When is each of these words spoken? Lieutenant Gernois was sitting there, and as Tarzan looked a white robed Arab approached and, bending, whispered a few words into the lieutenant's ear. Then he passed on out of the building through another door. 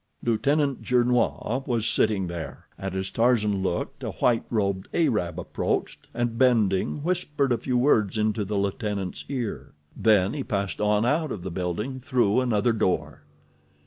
Lieutenant 0.23 0.81
Gernois 0.81 1.61
was 1.67 1.87
sitting 1.87 2.25
there, 2.25 2.67
and 2.75 2.95
as 2.95 3.11
Tarzan 3.11 3.61
looked 3.61 4.03
a 4.03 4.09
white 4.13 4.43
robed 4.49 4.87
Arab 4.95 5.39
approached 5.39 6.07
and, 6.11 6.39
bending, 6.39 7.03
whispered 7.03 7.51
a 7.53 7.57
few 7.59 7.77
words 7.77 8.17
into 8.17 8.43
the 8.43 8.57
lieutenant's 8.57 9.25
ear. 9.29 9.73
Then 9.95 10.33
he 10.33 10.43
passed 10.43 10.81
on 10.81 11.05
out 11.05 11.31
of 11.31 11.43
the 11.43 11.51
building 11.51 11.99
through 11.99 12.41
another 12.41 12.73
door. 12.73 13.25